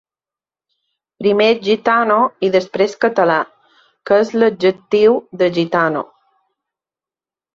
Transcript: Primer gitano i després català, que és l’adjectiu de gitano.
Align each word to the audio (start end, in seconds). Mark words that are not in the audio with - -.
Primer 1.23 1.49
gitano 1.65 2.15
i 2.47 2.49
després 2.55 2.95
català, 3.05 3.35
que 4.11 4.17
és 4.21 4.31
l’adjectiu 4.39 5.19
de 5.43 5.51
gitano. 5.59 6.01